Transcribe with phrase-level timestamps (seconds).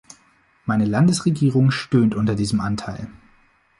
[0.65, 3.07] Meine Landesregierung stöhnt unter diesem Anteil.